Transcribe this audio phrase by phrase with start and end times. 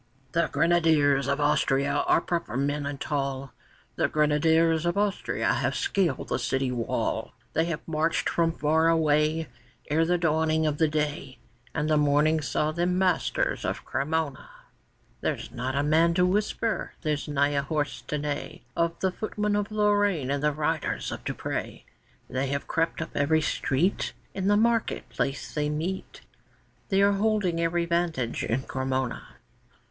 [0.31, 3.53] ]The Grenadiers of Austria are proper men and tall;
[3.97, 9.47] The Grenadiers of Austria have scaled the city wall; They have marched from far away
[9.91, 11.37] Ere the dawning of the day,
[11.75, 14.49] And the morning saw them masters of Cremona.
[15.21, 19.55] There's not a man to whisper, there's not a horse to neigh; Of the footmen
[19.55, 21.83] of Lorraine and the riders of Duprés,
[22.27, 26.21] They have crept up every street, In the market place they meet,
[26.89, 29.35] They are holding every vantage in Cremona.